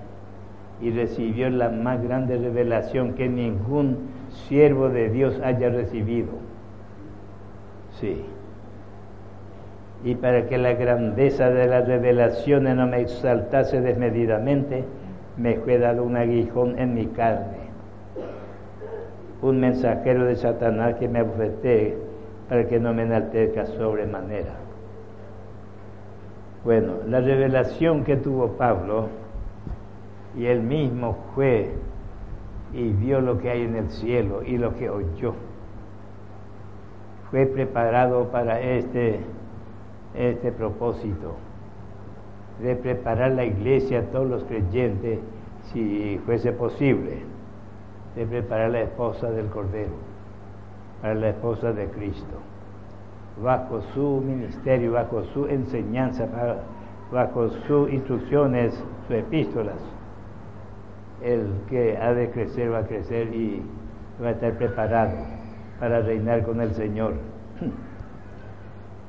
[0.82, 4.10] y recibió la más grande revelación que ningún
[4.48, 6.34] siervo de Dios haya recibido.
[8.00, 8.24] Sí.
[10.04, 14.84] Y para que la grandeza de las revelaciones no me exaltase desmedidamente,
[15.38, 17.58] me fue dado un aguijón en mi carne,
[19.42, 21.96] un mensajero de Satanás que me abofetee
[22.50, 24.54] para que no me enaltezca sobremanera.
[26.64, 29.08] Bueno, la revelación que tuvo Pablo,
[30.38, 31.72] y él mismo fue
[32.74, 35.34] y vio lo que hay en el cielo y lo que oyó,
[37.32, 39.20] fue preparado para este,
[40.16, 41.36] este propósito,
[42.62, 45.20] de preparar la iglesia a todos los creyentes,
[45.72, 47.20] si fuese posible,
[48.16, 49.94] de preparar la esposa del Cordero,
[51.02, 52.38] para la esposa de Cristo
[53.42, 56.28] bajo su ministerio, bajo su enseñanza,
[57.12, 58.74] bajo sus instrucciones,
[59.08, 59.76] sus epístolas.
[61.24, 63.62] El que ha de crecer va a crecer y
[64.22, 65.18] va a estar preparado
[65.80, 67.14] para reinar con el Señor.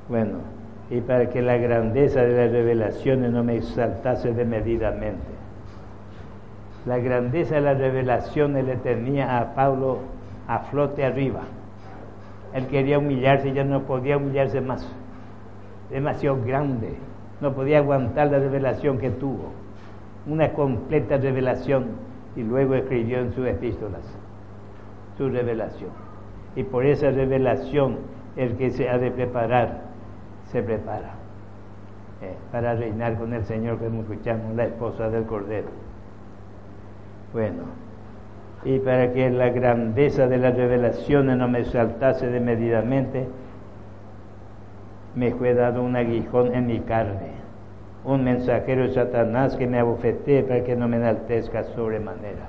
[0.08, 0.38] Bueno,
[0.88, 5.18] y para que la grandeza de las revelaciones no me exaltase desmedidamente.
[6.86, 9.98] La grandeza de las revelaciones le tenía a Pablo
[10.46, 11.42] a flote arriba
[12.54, 14.86] él quería humillarse ya no podía humillarse más.
[15.90, 16.94] Demasiado grande.
[17.40, 19.52] No podía aguantar la revelación que tuvo.
[20.28, 21.86] Una completa revelación.
[22.36, 24.02] Y luego escribió en sus epístolas
[25.16, 25.90] su revelación.
[26.54, 27.96] Y por esa revelación
[28.36, 29.82] el que se ha de preparar,
[30.44, 31.14] se prepara.
[32.22, 35.68] Eh, para reinar con el Señor, que escuchamos, la esposa del Cordero.
[37.32, 37.64] Bueno,
[38.64, 43.26] y para que la grandeza de las revelaciones no me saltase desmedidamente,
[45.14, 47.32] me fue dado un aguijón en mi carne,
[48.04, 52.46] un mensajero de Satanás que me abofetee para que no me enaltezca sobremanera.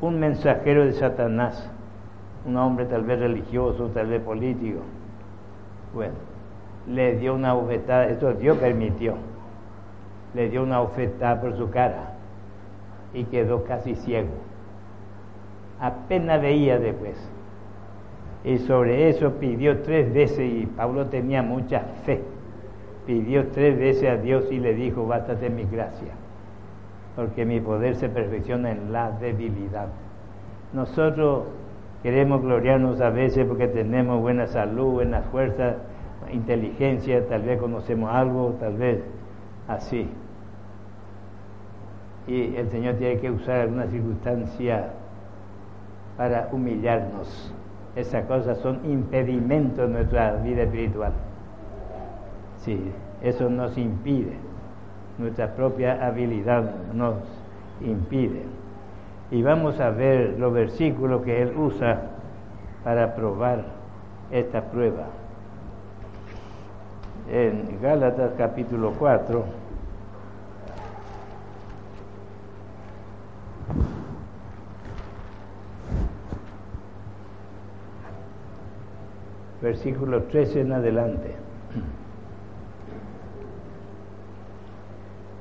[0.00, 1.68] Un mensajero de Satanás,
[2.46, 4.80] un hombre tal vez religioso, tal vez político.
[5.94, 6.14] Bueno,
[6.88, 9.14] le dio una bofetada, esto Dios permitió,
[10.34, 12.14] le dio una bofetada por su cara
[13.12, 14.50] y quedó casi ciego
[15.80, 17.16] apenas veía después.
[18.44, 22.22] Y sobre eso pidió tres veces, y Pablo tenía mucha fe,
[23.10, 26.12] pidió tres veces a Dios y le dijo, bástate mi gracia,
[27.16, 29.88] porque mi poder se perfecciona en la debilidad.
[30.72, 31.46] Nosotros
[32.04, 35.74] queremos gloriarnos a veces porque tenemos buena salud, buena fuerza,
[36.32, 39.02] inteligencia, tal vez conocemos algo, tal vez
[39.66, 40.08] así.
[42.28, 44.90] Y el Señor tiene que usar alguna circunstancia
[46.16, 47.52] para humillarnos.
[47.96, 51.12] Esas cosas son impedimentos en nuestra vida espiritual.
[52.64, 52.78] Sí,
[53.22, 54.34] eso nos impide.
[55.18, 57.16] Nuestra propia habilidad nos
[57.80, 58.42] impide.
[59.30, 62.02] Y vamos a ver los versículos que él usa
[62.84, 63.64] para probar
[64.30, 65.06] esta prueba.
[67.30, 69.44] En Gálatas capítulo 4,
[79.62, 81.49] versículo 13 en adelante.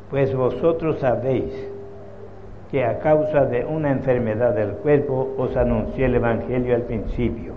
[0.09, 1.69] Pues vosotros sabéis
[2.71, 7.53] que a causa de una enfermedad del cuerpo os anuncié el Evangelio al principio,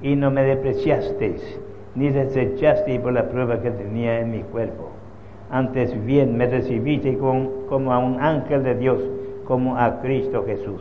[0.00, 1.60] y no me depreciasteis,
[1.94, 4.90] ni desechasteis por la prueba que tenía en mi cuerpo.
[5.50, 9.02] Antes bien me recibisteis como a un ángel de Dios,
[9.44, 10.80] como a Cristo Jesús.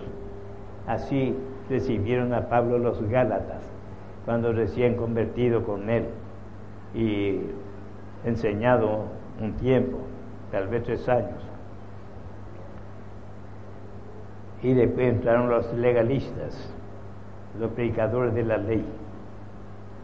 [0.88, 1.36] Así
[1.70, 3.64] recibieron a Pablo los Gálatas
[4.26, 6.06] cuando recién convertido con él
[6.94, 7.40] y
[8.26, 9.06] enseñado
[9.42, 9.98] un tiempo,
[10.52, 11.42] tal vez tres años.
[14.62, 16.74] Y después entraron los legalistas,
[17.60, 18.86] los predicadores de la ley,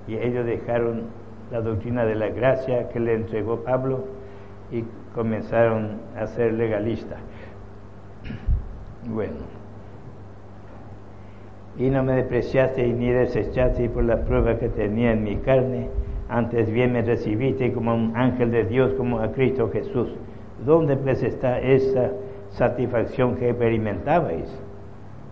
[0.07, 1.03] y ellos dejaron
[1.51, 4.05] la doctrina de la gracia que le entregó Pablo
[4.71, 4.83] y
[5.13, 7.19] comenzaron a ser legalistas.
[9.07, 9.57] Bueno
[11.79, 15.89] y no me despreciaste ni desechaste por la prueba que tenía en mi carne,
[16.27, 20.09] antes bien me recibiste como un ángel de Dios, como a Cristo Jesús.
[20.65, 22.11] ¿Dónde pues está esa
[22.51, 24.49] satisfacción que experimentabais?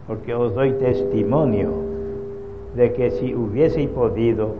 [0.07, 1.71] Porque os doy testimonio
[2.75, 4.55] de que si hubieseis podido,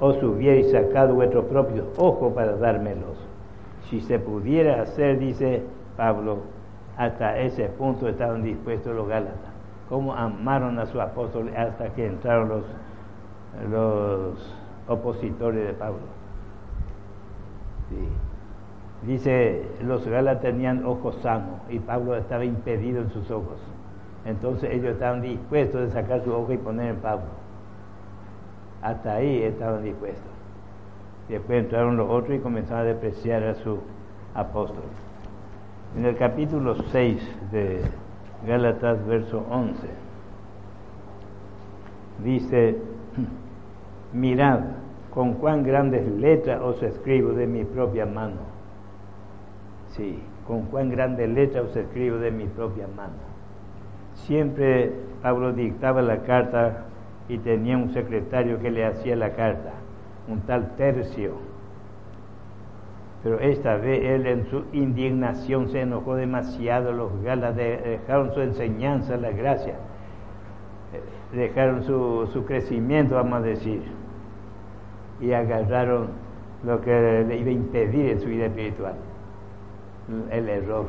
[0.00, 3.16] os hubierais sacado vuestros propios ojos para dármelos.
[3.88, 5.62] Si se pudiera hacer, dice
[5.96, 6.38] Pablo,
[6.96, 9.52] hasta ese punto estaban dispuestos los Gálatas.
[9.88, 12.64] Cómo amaron a su apóstol hasta que entraron los,
[13.70, 14.54] los
[14.88, 16.00] opositores de Pablo.
[19.02, 23.58] Dice, los Gálatas tenían ojos sanos y Pablo estaba impedido en sus ojos.
[24.24, 27.26] Entonces ellos estaban dispuestos de sacar su ojo y poner en Pablo.
[28.82, 30.32] Hasta ahí estaban dispuestos.
[31.28, 33.78] Después entraron los otros y comenzaron a despreciar a su
[34.34, 34.84] apóstol.
[35.96, 37.82] En el capítulo 6 de
[38.46, 39.88] Gálatas, verso 11,
[42.24, 42.76] dice,
[44.12, 44.60] mirad
[45.10, 48.47] con cuán grandes letras os escribo de mi propia mano.
[49.90, 53.28] Sí, con cuán grandes letras os escribo de mi propia mano.
[54.14, 56.86] Siempre Pablo dictaba la carta
[57.28, 59.72] y tenía un secretario que le hacía la carta,
[60.28, 61.34] un tal tercio.
[63.22, 69.16] Pero esta vez él en su indignación se enojó demasiado, los galas dejaron su enseñanza,
[69.16, 69.74] la gracia,
[71.32, 73.82] dejaron su, su crecimiento, vamos a decir,
[75.20, 76.08] y agarraron
[76.64, 78.94] lo que le iba a impedir en su vida espiritual,
[80.30, 80.86] el error.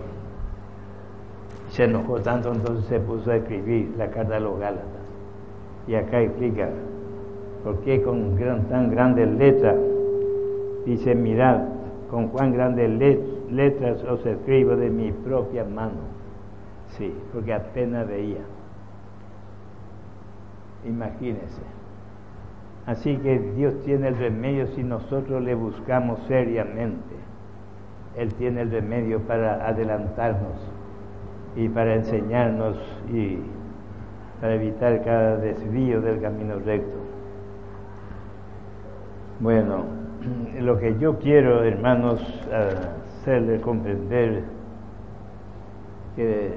[1.70, 4.86] Se enojó tanto, entonces se puso a escribir la carta de los Gálatas.
[5.88, 6.70] Y acá explica
[7.64, 9.76] por qué con gran, tan grandes letras
[10.86, 11.62] dice, mirad,
[12.10, 12.90] con cuán grandes
[13.52, 16.20] letras os escribo de mi propia mano.
[16.98, 18.42] Sí, porque apenas veía.
[20.86, 21.62] Imagínense.
[22.86, 27.19] Así que Dios tiene el remedio si nosotros le buscamos seriamente.
[28.20, 30.60] Él tiene el remedio para adelantarnos
[31.56, 32.78] y para enseñarnos
[33.10, 33.40] y
[34.42, 36.98] para evitar cada desvío del camino recto.
[39.40, 39.86] Bueno,
[40.60, 42.22] lo que yo quiero, hermanos,
[43.22, 44.44] hacerle comprender
[46.18, 46.56] que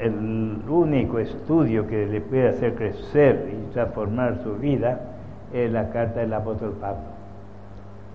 [0.00, 5.00] el único estudio que le puede hacer crecer y transformar su vida
[5.52, 7.10] es la carta del apóstol Pablo.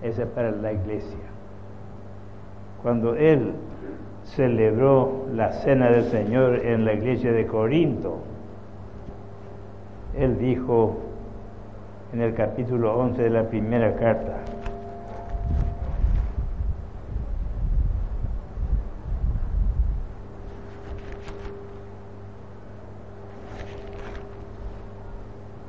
[0.02, 1.35] Esa es para la iglesia.
[2.82, 3.52] Cuando él
[4.24, 8.18] celebró la cena del Señor en la iglesia de Corinto,
[10.16, 10.96] él dijo
[12.12, 14.38] en el capítulo 11 de la primera carta,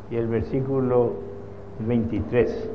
[0.10, 1.14] y el versículo
[1.80, 2.70] 23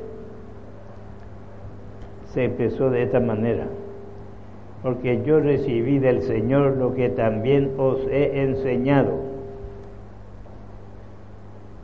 [2.25, 3.65] se empezó de esta manera,
[4.83, 9.33] porque yo recibí del Señor lo que también os he enseñado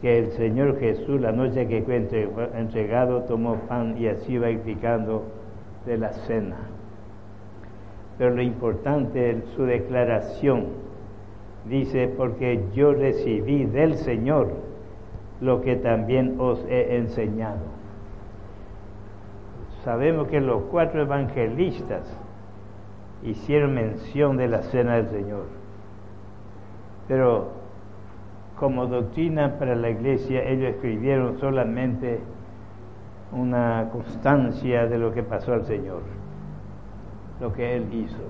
[0.01, 1.97] que el Señor Jesús, la noche que fue
[2.55, 5.23] entregado, tomó pan y así va explicando
[5.85, 6.55] de la cena.
[8.17, 10.67] Pero lo importante es su declaración.
[11.65, 14.51] Dice, porque yo recibí del Señor
[15.41, 17.59] lo que también os he enseñado.
[19.83, 22.03] Sabemos que los cuatro evangelistas
[23.23, 25.45] hicieron mención de la cena del Señor.
[27.07, 27.51] Pero
[28.57, 32.19] como doctrina para la iglesia, ellos escribieron solamente
[33.31, 36.01] una constancia de lo que pasó al Señor,
[37.39, 38.23] lo que Él hizo.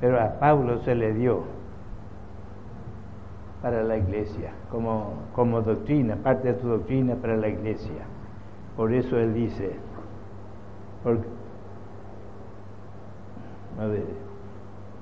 [0.00, 1.44] Pero a Pablo se le dio
[3.62, 8.04] para la iglesia, como, como doctrina, parte de su doctrina para la iglesia.
[8.76, 9.76] Por eso Él dice,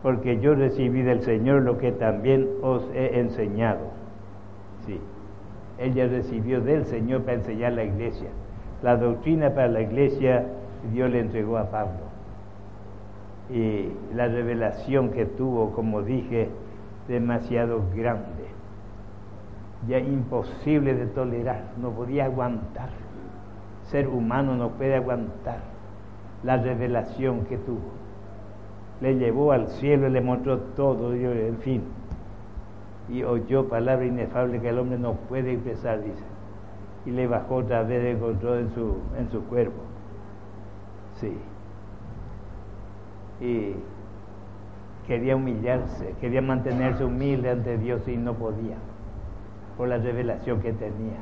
[0.03, 3.93] porque yo recibí del Señor lo que también os he enseñado.
[4.87, 5.01] Sí,
[5.79, 8.29] ella recibió del Señor para enseñar la iglesia.
[8.83, 10.47] La doctrina para la iglesia
[10.93, 12.05] Dios le entregó a Pablo.
[13.51, 16.49] Y la revelación que tuvo, como dije,
[17.09, 18.45] demasiado grande,
[19.87, 22.91] ya imposible de tolerar, no podía aguantar.
[23.85, 25.59] Ser humano no puede aguantar
[26.43, 28.04] la revelación que tuvo
[29.01, 31.83] le llevó al cielo y le mostró todo, y, en fin.
[33.09, 36.25] Y oyó palabra inefable que el hombre no puede expresar, dice.
[37.05, 39.81] Y le bajó otra vez, le encontró en su, en su cuerpo.
[41.21, 41.37] Sí.
[43.41, 43.75] Y
[45.07, 48.77] quería humillarse, quería mantenerse humilde ante Dios y no podía,
[49.77, 51.21] por la revelación que tenía.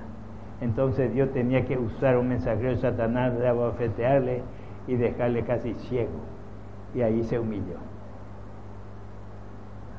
[0.61, 4.43] Entonces Dios tenía que usar un mensajero de Satanás de abofetearle
[4.87, 6.32] y dejarle casi ciego
[6.95, 7.77] y ahí se humilló.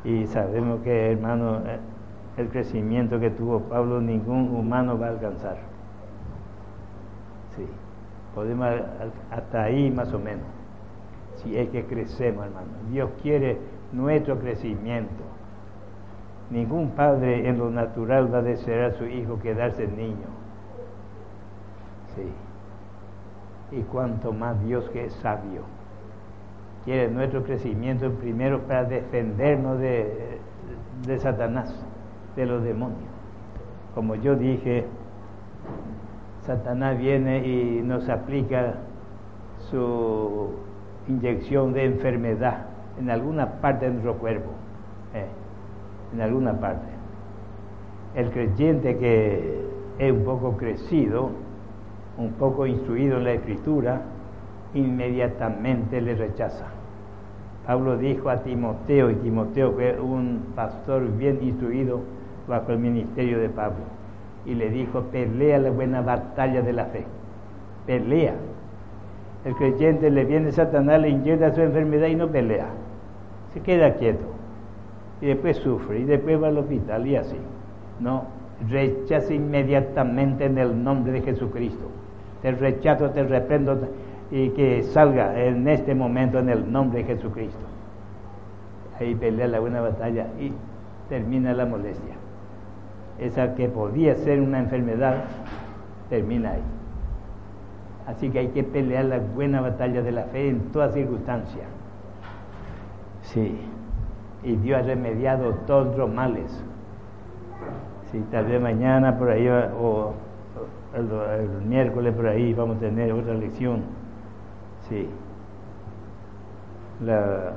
[0.04, 1.80] Y sabemos que, hermano, eh,
[2.38, 5.58] el crecimiento que tuvo Pablo ningún humano va a alcanzar.
[7.56, 7.66] Sí,
[8.36, 8.68] podemos
[9.32, 10.46] hasta ahí más o menos.
[11.36, 12.68] Si es que crecemos, hermano.
[12.90, 13.58] Dios quiere
[13.92, 15.24] nuestro crecimiento.
[16.50, 20.28] Ningún padre en lo natural va a desear a su hijo quedarse niño.
[22.16, 23.76] Sí.
[23.76, 25.62] Y cuanto más Dios que es sabio.
[26.86, 30.40] Quiere nuestro crecimiento primero para defendernos de,
[31.08, 31.74] de Satanás,
[32.36, 33.00] de los demonios.
[33.96, 34.86] Como yo dije,
[36.42, 38.76] Satanás viene y nos aplica
[39.70, 40.50] su
[41.08, 42.66] inyección de enfermedad
[43.00, 44.50] en alguna parte de nuestro cuerpo,
[45.14, 45.26] eh,
[46.14, 46.88] en alguna parte.
[48.16, 49.62] El creyente que
[49.98, 51.32] es un poco crecido,
[52.18, 54.02] un poco instruido en la escritura,
[54.74, 56.66] inmediatamente le rechaza.
[57.66, 62.02] Pablo dijo a Timoteo, y Timoteo fue un pastor bien instruido
[62.48, 63.86] bajo el ministerio de Pablo,
[64.46, 67.06] y le dijo, pelea la buena batalla de la fe,
[67.86, 68.36] pelea.
[69.46, 72.68] El creyente le viene Satanás, le inyecta su enfermedad y no pelea,
[73.54, 74.26] se queda quieto,
[75.22, 77.38] y después sufre, y después va al hospital y así.
[78.02, 78.26] No,
[78.70, 81.86] rechaza inmediatamente en el nombre de Jesucristo.
[82.42, 83.88] Te rechazo, te reprendo
[84.32, 87.66] y que salga en este momento en el nombre de Jesucristo.
[89.00, 90.52] Ahí pelea la buena batalla y
[91.10, 92.16] termina la molestia.
[93.20, 95.26] Esa que podía ser una enfermedad,
[96.10, 96.62] termina ahí.
[98.08, 101.64] Así que hay que pelear la buena batalla de la fe en toda circunstancia.
[103.22, 103.60] Sí.
[104.44, 106.64] Y Dios ha remediado todos los males.
[108.12, 110.14] Sí, tal vez mañana por ahí o
[110.94, 111.10] el,
[111.40, 114.03] el miércoles por ahí vamos a tener otra lección
[114.90, 115.08] Sí.
[117.04, 117.54] La,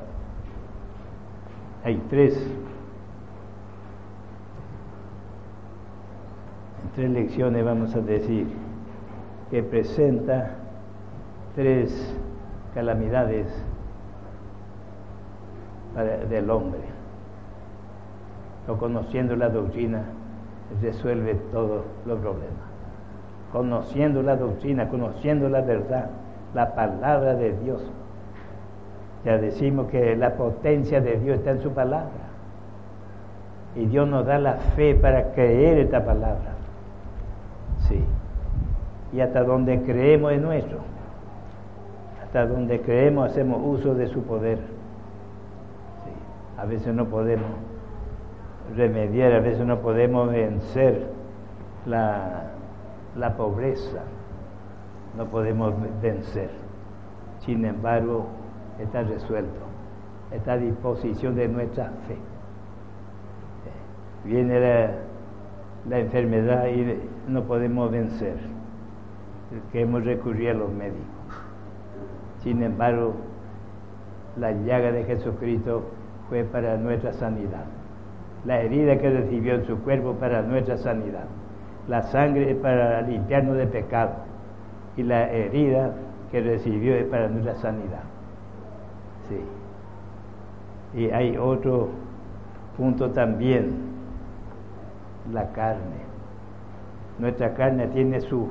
[1.84, 2.34] hay tres,
[6.94, 8.48] tres lecciones, vamos a decir,
[9.50, 10.56] que presenta
[11.54, 12.16] tres
[12.74, 13.46] calamidades
[16.28, 16.80] del hombre.
[18.68, 20.02] O conociendo la doctrina
[20.82, 22.66] resuelve todos los problemas.
[23.52, 26.10] Conociendo la doctrina, conociendo la verdad,
[26.56, 27.82] la palabra de Dios.
[29.26, 32.08] Ya decimos que la potencia de Dios está en su palabra.
[33.76, 36.54] Y Dios nos da la fe para creer esta palabra.
[37.80, 38.02] Sí.
[39.12, 40.78] Y hasta donde creemos es nuestro.
[42.24, 44.56] Hasta donde creemos hacemos uso de su poder.
[44.56, 46.58] Sí.
[46.58, 47.50] A veces no podemos
[48.74, 51.06] remediar, a veces no podemos vencer
[51.84, 52.44] la,
[53.14, 54.00] la pobreza
[55.16, 56.50] no podemos vencer.
[57.40, 58.26] Sin embargo,
[58.80, 59.60] está resuelto,
[60.32, 62.16] está a disposición de nuestra fe.
[64.24, 64.60] Viene
[65.88, 66.98] la, enfermedad y
[67.28, 68.36] no podemos vencer,
[69.72, 71.04] que hemos recurrido a los médicos.
[72.42, 73.14] Sin embargo,
[74.36, 75.84] la llaga de Jesucristo
[76.28, 77.64] fue para nuestra sanidad.
[78.44, 81.24] La herida que recibió en su cuerpo para nuestra sanidad.
[81.88, 84.25] La sangre para limpiarnos de pecado
[84.96, 85.92] y la herida
[86.30, 88.02] que recibió es para nuestra sanidad.
[89.28, 89.40] Sí.
[90.98, 91.88] Y hay otro
[92.76, 93.74] punto también,
[95.32, 96.06] la carne.
[97.18, 98.48] Nuestra carne tiene su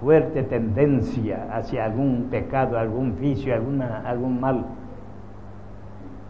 [0.00, 4.64] fuerte tendencia hacia algún pecado, algún vicio, alguna, algún mal.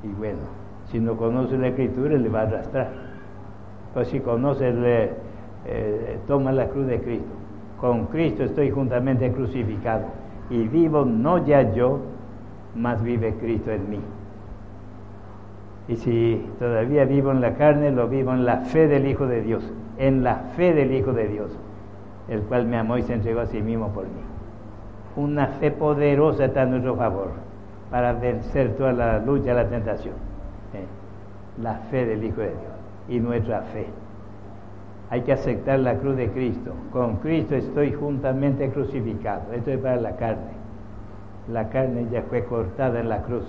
[0.02, 0.38] Y bueno,
[0.86, 2.90] si no conoce la escritura le va a arrastrar.
[3.94, 5.10] Pero si conoce, le,
[5.66, 7.39] eh, toma la cruz de Cristo
[7.80, 10.04] con Cristo estoy juntamente crucificado
[10.50, 12.00] y vivo no ya yo,
[12.74, 14.00] mas vive Cristo en mí.
[15.88, 19.42] Y si todavía vivo en la carne, lo vivo en la fe del Hijo de
[19.42, 21.50] Dios, en la fe del Hijo de Dios,
[22.28, 24.22] el cual me amó y se entregó a sí mismo por mí.
[25.16, 27.30] Una fe poderosa está a nuestro favor
[27.90, 30.14] para vencer toda la lucha, la tentación.
[30.74, 30.86] ¿eh?
[31.60, 33.86] La fe del Hijo de Dios y nuestra fe.
[35.10, 36.72] Hay que aceptar la cruz de Cristo.
[36.92, 39.52] Con Cristo estoy juntamente crucificado.
[39.52, 40.52] Esto es para la carne.
[41.52, 43.44] La carne ya fue cortada en la cruz.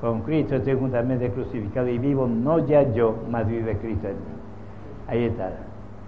[0.00, 4.20] Con Cristo estoy juntamente crucificado y vivo no ya yo, mas vive Cristo en mí.
[5.06, 5.50] Ahí está.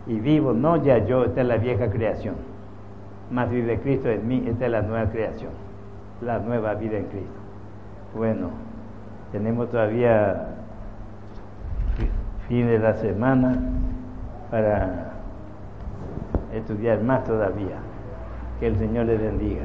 [0.06, 2.34] Y vivo no ya yo, esta es la vieja creación.
[3.30, 5.50] Mas vive Cristo en mí, esta es la nueva creación.
[6.22, 7.40] La nueva vida en Cristo.
[8.16, 8.48] Bueno,
[9.32, 10.46] tenemos todavía
[12.48, 13.58] fin de la semana
[14.54, 15.10] para
[16.52, 17.74] estudiar más todavía.
[18.60, 19.64] Que el Señor le bendiga.